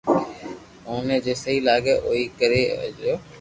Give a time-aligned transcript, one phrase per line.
[0.91, 2.61] آم ني جي سھي لاگي او ڪري
[2.97, 3.15] ليو